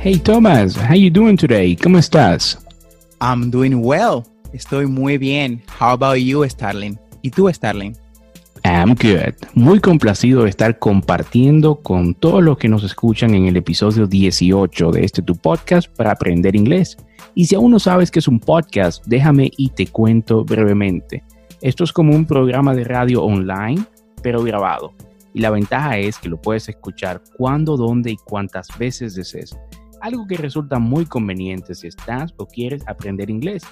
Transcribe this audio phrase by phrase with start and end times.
[0.00, 1.74] Hey Thomas, how you doing today?
[1.74, 2.64] ¿Cómo estás?
[3.20, 4.22] I'm doing well.
[4.52, 5.60] Estoy muy bien.
[5.80, 6.96] How about you, Starling?
[7.22, 7.96] ¿Y tú, Starling?
[8.62, 9.34] I'm good.
[9.54, 14.92] Muy complacido de estar compartiendo con todos los que nos escuchan en el episodio 18
[14.92, 16.96] de este tu podcast para aprender inglés.
[17.34, 21.24] Y si aún no sabes qué es un podcast, déjame y te cuento brevemente.
[21.60, 23.82] Esto es como un programa de radio online,
[24.22, 24.94] pero grabado.
[25.34, 29.58] Y la ventaja es que lo puedes escuchar cuando, dónde y cuántas veces desees
[30.00, 33.62] algo que resulta muy conveniente si estás o quieres aprender inglés.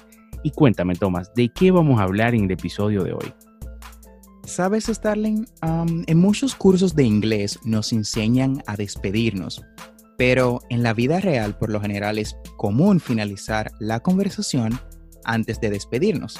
[0.43, 3.33] Y cuéntame, Tomás, ¿de qué vamos a hablar en el episodio de hoy?
[4.45, 9.61] Sabes, Starling, en muchos cursos de inglés nos enseñan a despedirnos,
[10.17, 14.79] pero en la vida real por lo general es común finalizar la conversación
[15.25, 16.39] antes de despedirnos.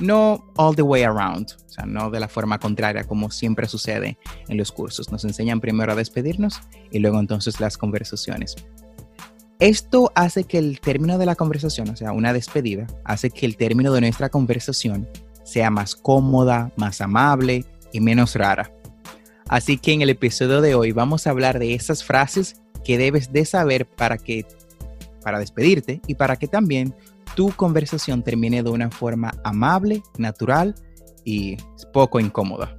[0.00, 4.18] No all the way around, o sea, no de la forma contraria como siempre sucede
[4.48, 5.12] en los cursos.
[5.12, 8.56] Nos enseñan primero a despedirnos y luego entonces las conversaciones.
[9.64, 13.56] Esto hace que el término de la conversación, o sea, una despedida, hace que el
[13.56, 15.08] término de nuestra conversación
[15.42, 18.70] sea más cómoda, más amable y menos rara.
[19.48, 23.32] Así que en el episodio de hoy vamos a hablar de esas frases que debes
[23.32, 24.44] de saber para que
[25.22, 26.94] para despedirte y para que también
[27.34, 30.74] tu conversación termine de una forma amable, natural
[31.24, 31.56] y
[31.90, 32.76] poco incómoda.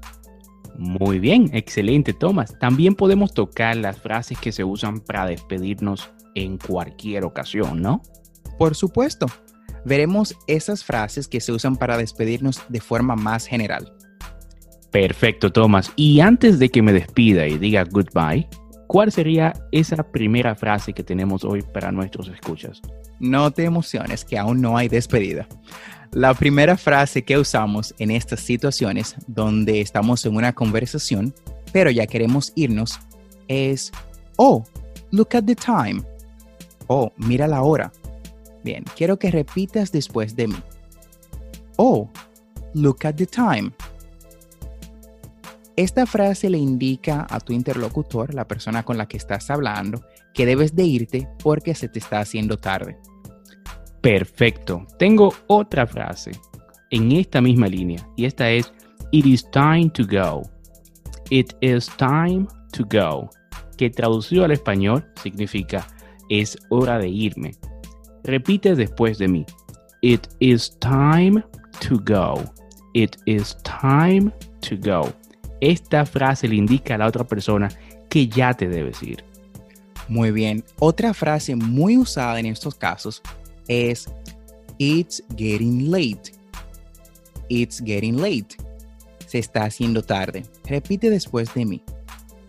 [0.78, 2.54] Muy bien, excelente, Tomás.
[2.60, 8.02] También podemos tocar las frases que se usan para despedirnos en cualquier ocasión, ¿no?
[8.58, 9.26] Por supuesto.
[9.86, 13.94] Veremos esas frases que se usan para despedirnos de forma más general.
[14.92, 15.92] Perfecto, Tomás.
[15.96, 18.48] Y antes de que me despida y diga goodbye,
[18.88, 22.82] ¿cuál sería esa primera frase que tenemos hoy para nuestros escuchas?
[23.20, 25.48] No te emociones, que aún no hay despedida.
[26.12, 31.36] La primera frase que usamos en estas situaciones donde estamos en una conversación,
[31.74, 33.00] pero ya queremos irnos,
[33.50, 33.92] es,
[34.38, 34.64] oh,
[35.12, 36.02] look at the time.
[36.88, 37.92] Oh, mira la hora.
[38.64, 40.58] Bien, quiero que repitas después de mí.
[41.78, 42.10] Oh,
[42.74, 43.72] look at the time.
[45.76, 50.02] Esta frase le indica a tu interlocutor, la persona con la que estás hablando,
[50.34, 52.98] que debes de irte porque se te está haciendo tarde.
[54.02, 54.86] Perfecto.
[54.98, 56.32] Tengo otra frase
[56.92, 58.72] en esta misma línea y esta es
[59.12, 60.44] It is time to go.
[61.30, 63.30] It is time to go,
[63.78, 65.88] que traducido al español significa
[66.30, 67.56] es hora de irme.
[68.24, 69.46] Repite después de mí.
[70.02, 71.44] It is time
[71.88, 72.44] to go.
[72.94, 74.32] It is time
[74.62, 75.12] to go.
[75.62, 77.70] Esta frase le indica a la otra persona
[78.10, 79.24] que ya te debes ir.
[80.08, 80.64] Muy bien.
[80.80, 83.22] Otra frase muy usada en estos casos
[83.68, 84.10] es
[84.78, 86.32] It's getting late.
[87.50, 88.56] It's getting late.
[89.28, 90.44] Se está haciendo tarde.
[90.66, 91.82] Repite después de mí.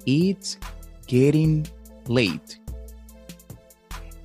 [0.04, 0.58] It's
[1.06, 1.66] getting
[2.08, 2.60] late.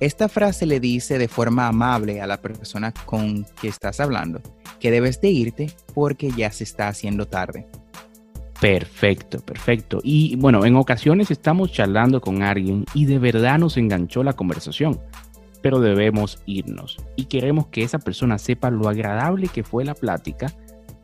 [0.02, 4.40] Esta frase le dice de forma amable a la persona con que estás hablando
[4.80, 7.68] que debes de irte porque ya se está haciendo tarde.
[8.60, 10.00] Perfecto, perfecto.
[10.02, 14.98] Y bueno, en ocasiones estamos charlando con alguien y de verdad nos enganchó la conversación,
[15.60, 20.52] pero debemos irnos y queremos que esa persona sepa lo agradable que fue la plática,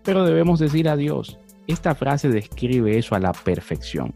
[0.03, 1.39] pero debemos decir adiós.
[1.69, 4.13] Esta frase describe eso a la perfección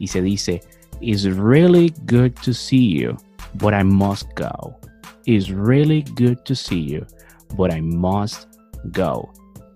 [0.00, 0.62] y se dice,
[1.00, 3.16] It's really good to see you
[3.54, 4.78] but I must go.
[5.26, 7.06] It's really good to see you,
[7.56, 8.48] but I must
[8.92, 9.30] go.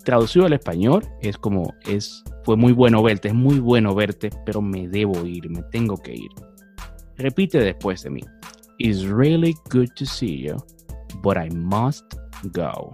[0.04, 4.60] Traducido al español es como es fue muy bueno verte, es muy bueno verte, pero
[4.60, 6.30] me debo ir, me tengo que ir.
[7.16, 8.20] Repite después de mí.
[8.78, 10.56] It's really good to see you,
[11.22, 12.04] but I must
[12.52, 12.92] go.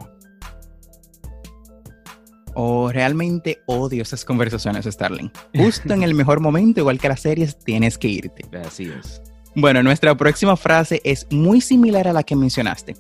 [2.55, 5.33] O realmente odio esas conversaciones, Starling.
[5.57, 8.45] Justo en el mejor momento, igual que las series, tienes que irte.
[8.59, 9.23] Así es.
[9.55, 12.97] Bueno, nuestra próxima frase es muy similar a la que mencionaste.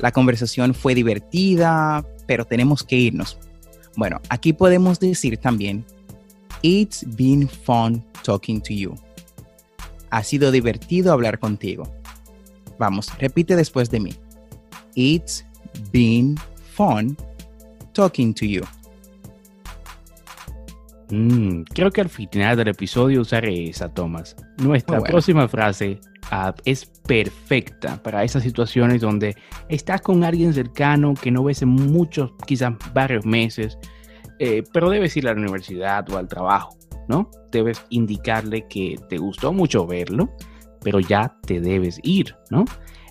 [0.00, 3.38] La conversación fue divertida, pero tenemos que irnos.
[3.96, 5.84] Bueno, aquí podemos decir también,
[6.62, 8.94] It's been fun talking to you.
[10.10, 11.88] Ha sido divertido hablar contigo.
[12.78, 14.14] Vamos, repite después de mí.
[14.94, 15.44] It's
[15.92, 16.36] been
[16.74, 17.16] fun
[17.92, 18.62] talking to you.
[21.10, 24.34] Mm, creo que al final del episodio usaré esa, Thomas.
[24.58, 26.00] Nuestra próxima frase
[26.32, 29.36] uh, es perfecta para esas situaciones donde
[29.68, 33.78] estás con alguien cercano que no ves en muchos, quizás varios meses,
[34.38, 36.76] eh, pero debes ir a la universidad o al trabajo,
[37.08, 37.30] ¿no?
[37.52, 40.28] Debes indicarle que te gustó mucho verlo,
[40.82, 42.64] pero ya te debes ir, ¿no?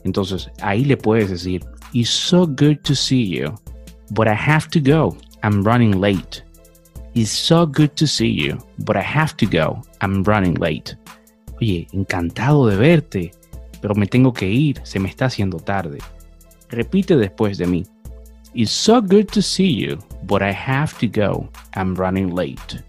[0.03, 1.63] Entonces ahí le puedes decir,
[1.93, 3.55] It's so good to see you,
[4.11, 5.15] but I have to go.
[5.43, 6.44] I'm running late.
[7.15, 9.81] It's so good to see you, but I have to go.
[10.01, 10.97] I'm running late.
[11.61, 13.31] Oye, encantado de verte,
[13.81, 15.99] pero me tengo que ir, se me está haciendo tarde.
[16.67, 17.85] Repite después de mí.
[18.53, 21.49] It's so good to see you, but I have to go.
[21.73, 22.83] I'm running late.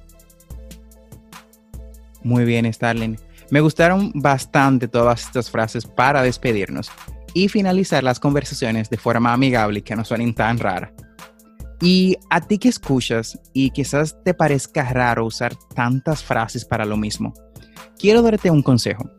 [2.25, 3.17] Muy bien, Starling.
[3.51, 6.91] Me gustaron bastante todas estas frases para despedirnos
[7.33, 10.91] y finalizar las conversaciones de forma amigable que no suenen tan raras.
[11.81, 16.97] Y a ti que escuchas y quizás te parezca raro usar tantas frases para lo
[16.97, 17.35] mismo,
[17.99, 19.11] quiero darte un consejo.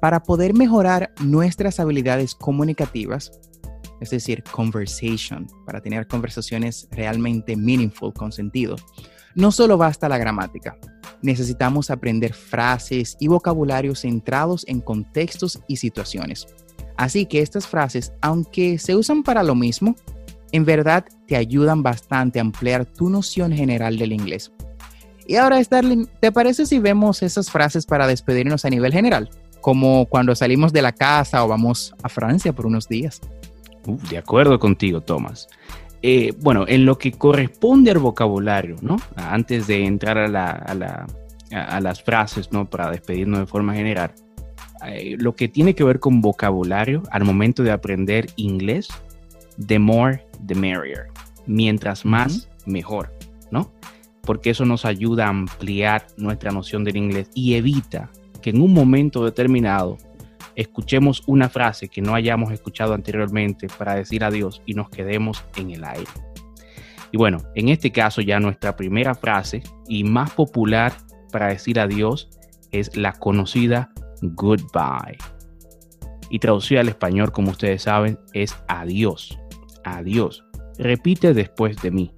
[0.00, 3.32] Para poder mejorar nuestras habilidades comunicativas,
[4.00, 8.76] es decir, conversation, para tener conversaciones realmente meaningful, con sentido,
[9.34, 10.76] no solo basta la gramática.
[11.22, 16.46] Necesitamos aprender frases y vocabulario centrados en contextos y situaciones.
[16.96, 19.96] Así que estas frases, aunque se usan para lo mismo,
[20.52, 24.52] en verdad te ayudan bastante a ampliar tu noción general del inglés.
[25.26, 29.28] Y ahora, Starling, ¿te parece si vemos esas frases para despedirnos a nivel general?
[29.60, 33.20] Como cuando salimos de la casa o vamos a Francia por unos días.
[34.10, 35.48] de acuerdo contigo, Thomas.
[36.00, 38.96] Eh, bueno, en lo que corresponde al vocabulario, ¿no?
[39.16, 42.70] Antes de entrar a, las frases, ¿no?
[42.70, 44.12] Para despedirnos de forma general.
[44.86, 48.88] Eh, lo que tiene que ver con vocabulario al momento de aprender inglés,
[49.66, 51.08] the more, the merrier.
[51.46, 53.12] Mientras más, mejor,
[53.50, 53.72] ¿no?
[54.22, 58.10] Porque eso nos ayuda a ampliar nuestra noción del inglés y evita
[58.42, 59.98] que en un momento determinado
[60.54, 65.70] escuchemos una frase que no hayamos escuchado anteriormente para decir adiós y nos quedemos en
[65.70, 66.10] el aire.
[67.10, 70.92] Y bueno, en este caso ya nuestra primera frase y más popular
[71.32, 72.28] para decir adiós
[72.70, 75.16] es la conocida goodbye.
[76.28, 79.38] Y traducida al español, como ustedes saben, es adiós
[79.96, 80.44] adiós.
[80.78, 82.12] Repite después de mí.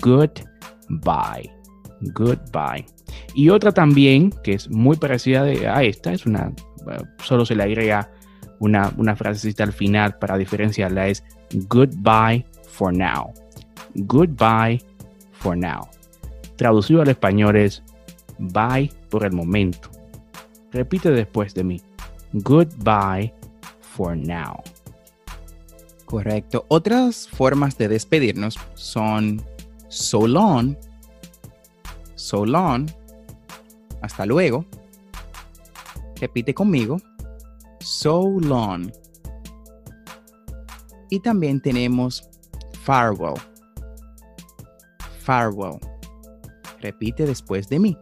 [0.00, 1.50] Goodbye.
[2.00, 2.86] Goodbye.
[3.34, 6.52] Y otra también que es muy parecida a esta, es una,
[7.22, 8.10] solo se le agrega
[8.60, 11.24] una, una frasecita al final para diferenciarla, es
[11.68, 13.32] goodbye for now.
[13.94, 14.80] Goodbye
[15.32, 15.88] for now.
[16.56, 17.82] Traducido al español es
[18.38, 19.90] bye por el momento.
[20.72, 21.80] Repite después de mí.
[22.32, 23.32] Goodbye
[23.80, 24.62] for now.
[26.08, 26.64] Correcto.
[26.68, 29.44] Otras formas de despedirnos son
[29.88, 30.74] so long,
[32.14, 32.90] so long,
[34.00, 34.64] hasta luego.
[36.18, 36.96] Repite conmigo,
[37.80, 38.90] so long.
[41.10, 42.26] Y también tenemos
[42.84, 43.34] farewell,
[45.20, 45.78] farewell.
[46.80, 47.98] Repite después de mí,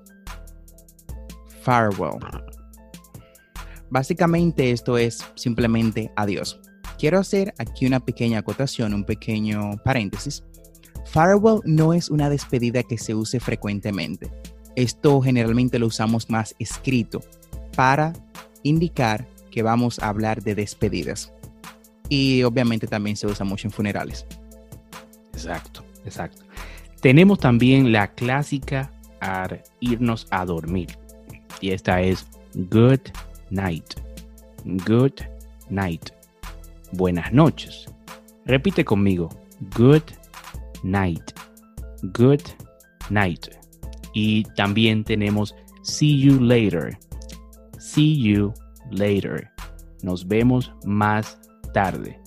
[1.63, 2.21] farewell.
[3.91, 6.61] Básicamente esto es simplemente adiós.
[6.99, 10.43] Quiero hacer aquí una pequeña acotación, un pequeño paréntesis.
[11.05, 14.31] Farewell no es una despedida que se use frecuentemente.
[14.77, 17.21] Esto generalmente lo usamos más escrito
[17.75, 18.13] para
[18.63, 21.33] indicar que vamos a hablar de despedidas.
[22.09, 24.27] Y obviamente también se usa mucho en funerales.
[25.33, 26.43] Exacto, exacto.
[27.01, 28.91] Tenemos también la clásica
[29.81, 30.97] irnos a dormir.
[31.61, 33.01] Y esta es good
[33.51, 33.95] night.
[34.65, 35.21] Good
[35.69, 36.16] night
[36.93, 37.87] buenas noches.
[38.45, 39.29] Repite conmigo,
[39.77, 40.03] good
[40.83, 41.33] night.
[42.13, 42.43] Good
[43.11, 43.49] night.
[44.15, 46.97] Y también tenemos see you later.
[47.79, 48.53] See you
[48.91, 49.51] later.
[50.03, 51.39] Nos vemos más
[51.73, 52.19] tarde.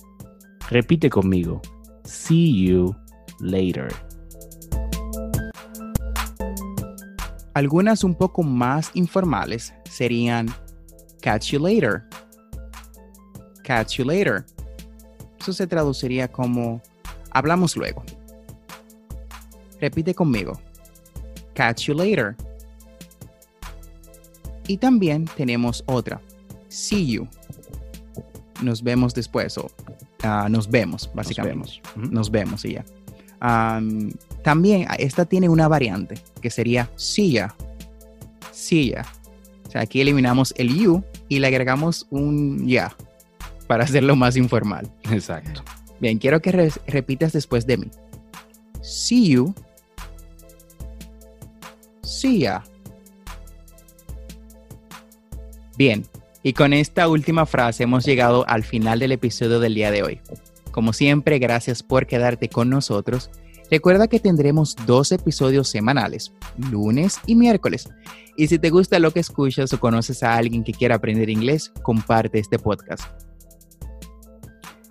[0.70, 1.60] Repite conmigo,
[2.04, 2.94] see you
[3.40, 3.88] later.
[7.54, 10.46] Algunas un poco más informales serían
[11.20, 12.09] catch you later.
[13.70, 14.44] Catch you later.
[15.38, 16.82] Eso se traduciría como
[17.30, 18.02] hablamos luego.
[19.80, 20.60] Repite conmigo.
[21.54, 22.34] Catch you later.
[24.66, 26.20] Y también tenemos otra.
[26.66, 27.28] See you.
[28.60, 29.70] Nos vemos después o
[30.24, 31.80] ah, nos vemos, básicamente.
[31.94, 32.84] Nos vemos, y ya.
[34.42, 37.54] también esta tiene una variante que sería see ya.
[38.50, 39.06] See ya.
[39.68, 42.92] O sea, aquí eliminamos el you y le agregamos un ya
[43.70, 44.90] para hacerlo más informal.
[45.12, 45.62] Exacto.
[46.00, 47.88] Bien, quiero que repitas después de mí.
[48.82, 49.54] See you.
[52.02, 52.64] See ya.
[55.78, 56.04] Bien,
[56.42, 60.20] y con esta última frase hemos llegado al final del episodio del día de hoy.
[60.72, 63.30] Como siempre, gracias por quedarte con nosotros.
[63.70, 66.32] Recuerda que tendremos dos episodios semanales,
[66.72, 67.88] lunes y miércoles.
[68.36, 71.72] Y si te gusta lo que escuchas o conoces a alguien que quiera aprender inglés,
[71.84, 73.29] comparte este podcast.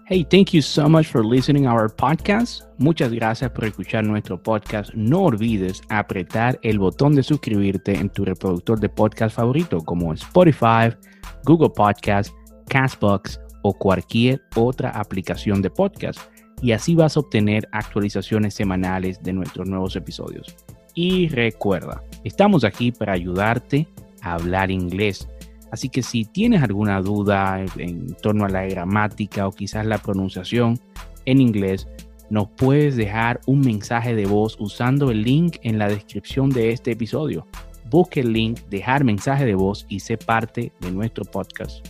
[0.10, 2.64] Hey, thank you so much for listening our podcast.
[2.80, 4.92] Muchas gracias por escuchar nuestro podcast.
[4.96, 10.98] No olvides apretar el botón de suscribirte en tu reproductor de podcast favorito como Spotify,
[11.44, 12.34] Google Podcast,
[12.70, 16.20] Castbox o cualquier otra aplicación de podcast.
[16.60, 20.56] Y así vas a obtener actualizaciones semanales de nuestros nuevos episodios.
[20.96, 23.88] Y recuerda, estamos aquí para ayudarte
[24.24, 25.30] a hablar inglés
[25.72, 30.80] Así que si tienes alguna duda en torno a la gramática o quizás la pronunciación
[31.26, 31.88] en inglés,
[32.30, 36.92] nos puedes dejar un mensaje de voz usando el link en la descripción de este
[36.92, 37.48] episodio.
[37.90, 41.88] Busque el link, dejar mensaje de voz y sé parte de nuestro podcast.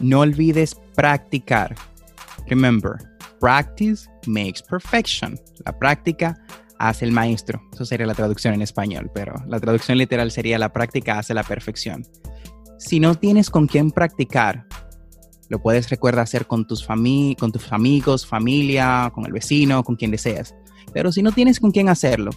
[0.00, 1.74] No olvides practicar.
[2.46, 2.94] Remember,
[3.40, 5.38] practice makes perfection.
[5.64, 6.38] La práctica
[6.78, 7.62] hace el maestro.
[7.72, 11.42] Eso sería la traducción en español, pero la traducción literal sería la práctica hace la
[11.42, 12.04] perfección.
[12.84, 14.66] Si no tienes con quién practicar,
[15.48, 20.10] lo puedes recuerda hacer con tus, con tus amigos, familia, con el vecino, con quien
[20.10, 20.54] deseas.
[20.92, 22.30] Pero si no tienes con quién hacerlo,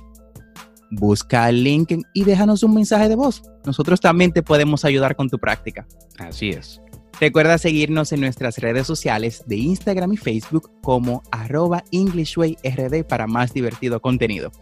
[0.90, 3.44] busca el link y déjanos un mensaje de voz.
[3.66, 5.86] Nosotros también te podemos ayudar con tu práctica.
[6.18, 6.80] Así es.
[7.20, 13.54] Recuerda seguirnos en nuestras redes sociales de Instagram y Facebook como arroba EnglishWayRD para más
[13.54, 14.54] divertido contenido.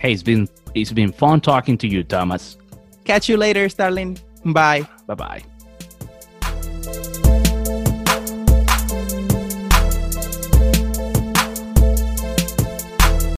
[0.00, 2.56] Hey, it's been, it's been fun talking to you, Thomas.
[3.04, 4.25] Catch you later, Starling.
[4.52, 4.86] Bye.
[5.06, 5.42] Bye bye.